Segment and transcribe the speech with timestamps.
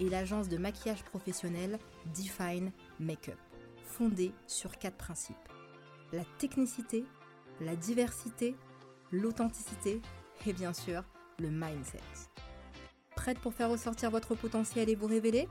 [0.00, 1.78] et l'agence de maquillage professionnel
[2.16, 3.38] Define Makeup,
[3.84, 5.36] fondée sur quatre principes.
[6.12, 7.04] La technicité,
[7.60, 8.56] la diversité,
[9.12, 10.00] l'authenticité
[10.46, 11.04] et bien sûr
[11.38, 12.00] le mindset.
[13.14, 15.48] Prête pour faire ressortir votre potentiel et vous révéler?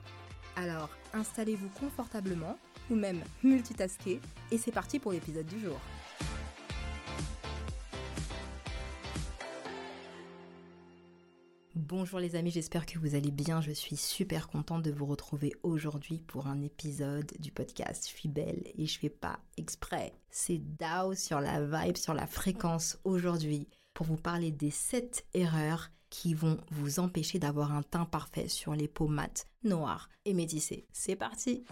[0.55, 2.57] Alors installez-vous confortablement
[2.89, 4.19] ou même multitasker
[4.51, 5.79] et c'est parti pour l'épisode du jour.
[11.89, 13.61] Bonjour les amis, j'espère que vous allez bien.
[13.61, 18.03] Je suis super contente de vous retrouver aujourd'hui pour un épisode du podcast.
[18.07, 20.13] Je suis belle et je fais pas exprès.
[20.29, 25.89] C'est Dao sur la vibe, sur la fréquence aujourd'hui pour vous parler des 7 erreurs
[26.11, 30.85] qui vont vous empêcher d'avoir un teint parfait sur les peaux mates, noires et métissées.
[30.93, 31.63] C'est parti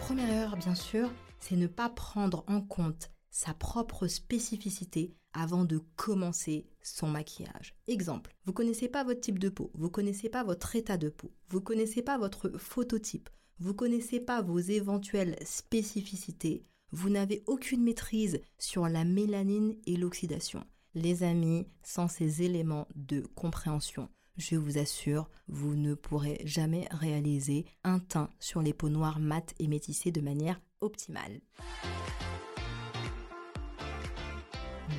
[0.00, 5.82] Première erreur bien sûr, c'est ne pas prendre en compte sa propre spécificité avant de
[5.94, 7.74] commencer son maquillage.
[7.86, 11.30] Exemple, vous connaissez pas votre type de peau, vous connaissez pas votre état de peau,
[11.50, 13.28] vous connaissez pas votre phototype,
[13.58, 20.64] vous connaissez pas vos éventuelles spécificités, vous n'avez aucune maîtrise sur la mélanine et l'oxydation.
[20.94, 27.66] Les amis, sans ces éléments de compréhension, je vous assure, vous ne pourrez jamais réaliser
[27.84, 31.42] un teint sur les peaux noires mates et métissées de manière optimale.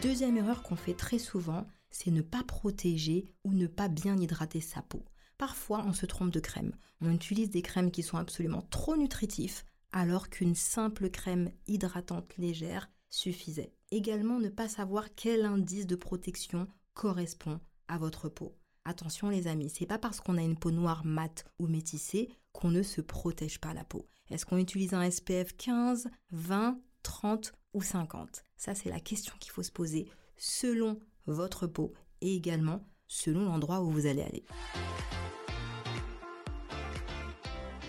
[0.01, 4.61] Deuxième erreur qu'on fait très souvent, c'est ne pas protéger ou ne pas bien hydrater
[4.61, 5.03] sa peau.
[5.39, 6.73] Parfois, on se trompe de crème.
[7.01, 12.91] On utilise des crèmes qui sont absolument trop nutritifs, alors qu'une simple crème hydratante légère
[13.09, 13.73] suffisait.
[13.89, 18.55] Également, ne pas savoir quel indice de protection correspond à votre peau.
[18.85, 22.69] Attention les amis, c'est pas parce qu'on a une peau noire mate ou métissée qu'on
[22.69, 24.07] ne se protège pas la peau.
[24.29, 29.53] Est-ce qu'on utilise un SPF 15, 20, 30 ou 50 Ça, c'est la question qu'il
[29.53, 34.43] faut se poser selon votre peau et également selon l'endroit où vous allez aller.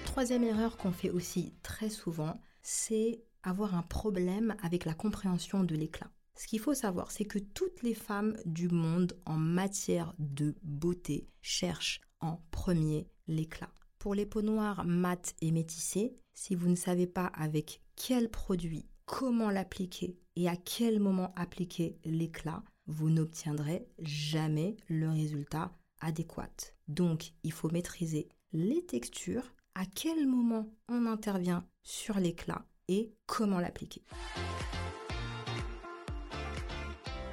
[0.04, 5.74] Troisième erreur qu'on fait aussi très souvent, c'est avoir un problème avec la compréhension de
[5.74, 6.10] l'éclat.
[6.36, 11.28] Ce qu'il faut savoir, c'est que toutes les femmes du monde en matière de beauté
[11.42, 13.72] cherchent en premier l'éclat.
[13.98, 18.86] Pour les peaux noires mates et métissées, si vous ne savez pas avec quel produit
[19.08, 26.74] comment l'appliquer et à quel moment appliquer l'éclat, vous n'obtiendrez jamais le résultat adéquat.
[26.88, 33.60] Donc, il faut maîtriser les textures, à quel moment on intervient sur l'éclat et comment
[33.60, 34.02] l'appliquer.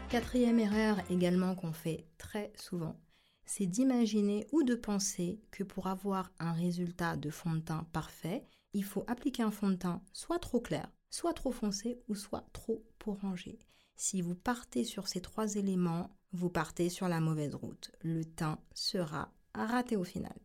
[0.09, 2.97] Quatrième erreur également qu'on fait très souvent,
[3.46, 8.46] c'est d'imaginer ou de penser que pour avoir un résultat de fond de teint parfait,
[8.74, 12.45] il faut appliquer un fond de teint soit trop clair, soit trop foncé ou soit
[12.51, 13.57] trop orangé.
[13.95, 17.91] Si vous partez sur ces trois éléments, vous partez sur la mauvaise route.
[18.01, 20.35] Le teint sera raté au final.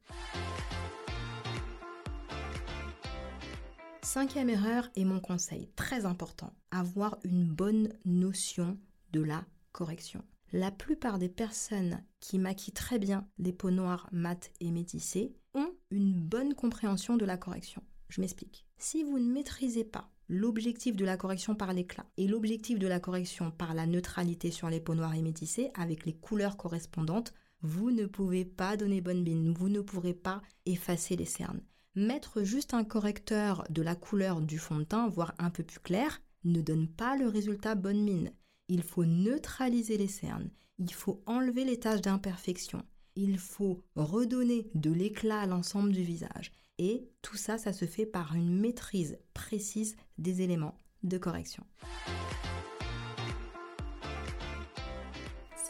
[4.02, 8.78] Cinquième erreur et mon conseil très important, avoir une bonne notion
[9.12, 10.22] de la correction.
[10.52, 15.72] La plupart des personnes qui maquillent très bien les peaux noires mates et métissées ont
[15.90, 17.82] une bonne compréhension de la correction.
[18.10, 18.66] Je m'explique.
[18.76, 23.00] Si vous ne maîtrisez pas l'objectif de la correction par l'éclat et l'objectif de la
[23.00, 27.32] correction par la neutralité sur les peaux noires et métissées avec les couleurs correspondantes,
[27.62, 31.60] vous ne pouvez pas donner bonne mine, vous ne pourrez pas effacer les cernes.
[31.94, 35.80] Mettre juste un correcteur de la couleur du fond de teint, voire un peu plus
[35.80, 38.32] clair, ne donne pas le résultat bonne mine.
[38.68, 42.82] Il faut neutraliser les cernes, il faut enlever les taches d'imperfection,
[43.16, 46.52] il faut redonner de l'éclat à l'ensemble du visage.
[46.78, 51.64] Et tout ça, ça se fait par une maîtrise précise des éléments de correction.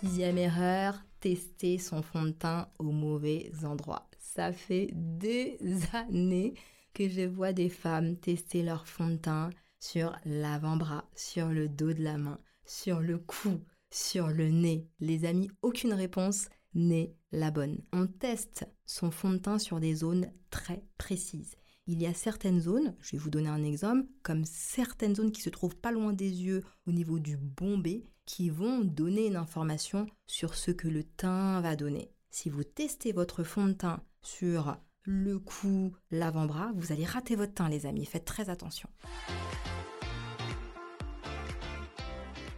[0.00, 4.08] Sixième erreur, tester son fond de teint au mauvais endroit.
[4.18, 5.58] Ça fait des
[5.92, 6.54] années
[6.94, 11.92] que je vois des femmes tester leur fond de teint sur l'avant-bras, sur le dos
[11.92, 13.60] de la main, sur le cou,
[13.90, 14.88] sur le nez.
[15.00, 17.78] Les amis, aucune réponse n'est la bonne.
[17.92, 21.56] On teste son fond de teint sur des zones très précises.
[21.86, 25.42] Il y a certaines zones, je vais vous donner un exemple, comme certaines zones qui
[25.42, 30.06] se trouvent pas loin des yeux au niveau du bombé, qui vont donner une information
[30.26, 32.12] sur ce que le teint va donner.
[32.30, 37.54] Si vous testez votre fond de teint sur le cou, l'avant-bras, vous allez rater votre
[37.54, 38.88] teint les amis, faites très attention.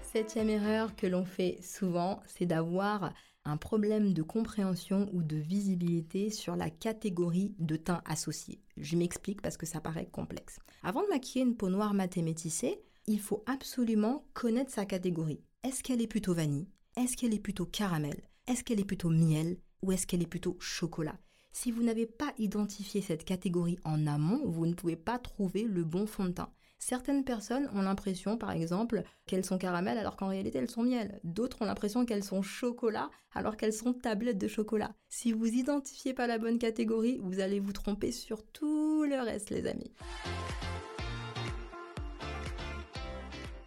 [0.02, 3.14] Septième erreur que l'on fait souvent, c'est d'avoir
[3.44, 8.60] un problème de compréhension ou de visibilité sur la catégorie de teint associé.
[8.76, 10.58] Je m'explique parce que ça paraît complexe.
[10.82, 15.42] Avant de maquiller une peau noire mat et métissée, il faut absolument connaître sa catégorie.
[15.64, 16.68] Est-ce qu'elle est plutôt vanille?
[16.96, 18.22] Est-ce qu'elle est plutôt caramel?
[18.46, 19.58] Est-ce qu'elle est plutôt miel?
[19.82, 21.18] Ou est-ce qu'elle est plutôt chocolat?
[21.52, 25.84] Si vous n'avez pas identifié cette catégorie en amont, vous ne pouvez pas trouver le
[25.84, 26.52] bon fond de teint.
[26.84, 31.20] Certaines personnes ont l'impression, par exemple, qu'elles sont caramel alors qu'en réalité elles sont miel.
[31.22, 34.92] D'autres ont l'impression qu'elles sont chocolat alors qu'elles sont tablettes de chocolat.
[35.08, 39.50] Si vous identifiez pas la bonne catégorie, vous allez vous tromper sur tout le reste,
[39.50, 39.92] les amis.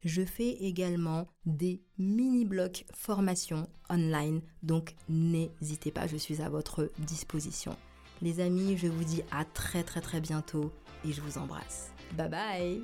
[0.03, 7.77] je fais également des mini-blocs formation online, donc n'hésitez pas, je suis à votre disposition.
[8.23, 10.71] Les amis, je vous dis à très très très bientôt
[11.05, 11.91] et je vous embrasse.
[12.13, 12.81] Bye bye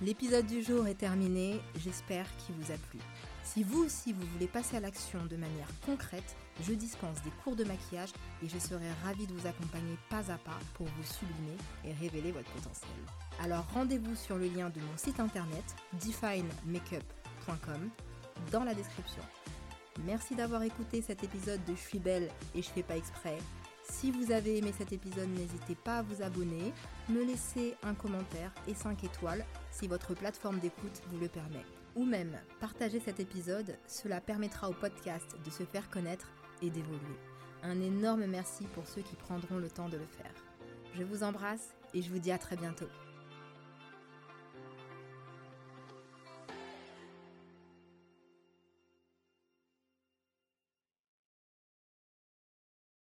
[0.00, 3.00] L'épisode du jour est terminé, j'espère qu'il vous a plu.
[3.42, 7.56] Si vous aussi vous voulez passer à l'action de manière concrète, je dispense des cours
[7.56, 8.10] de maquillage
[8.44, 12.30] et je serai ravie de vous accompagner pas à pas pour vous sublimer et révéler
[12.30, 12.90] votre potentiel.
[13.42, 15.64] Alors rendez-vous sur le lien de mon site internet
[15.94, 17.90] definemakeup.com
[18.52, 19.22] dans la description.
[20.04, 23.38] Merci d'avoir écouté cet épisode de Je suis belle et je fais pas exprès.
[23.90, 26.72] Si vous avez aimé cet épisode, n'hésitez pas à vous abonner,
[27.08, 31.64] me laisser un commentaire et 5 étoiles si votre plateforme d'écoute vous le permet
[31.98, 36.28] ou même partager cet épisode, cela permettra au podcast de se faire connaître
[36.62, 37.18] et d'évoluer.
[37.62, 40.32] Un énorme merci pour ceux qui prendront le temps de le faire.
[40.94, 42.88] Je vous embrasse et je vous dis à très bientôt.